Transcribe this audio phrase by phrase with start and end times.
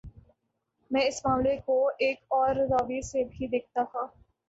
[0.91, 4.07] میں اس معاملے کوایک اور زاویے سے بھی دیکھتا تھا۔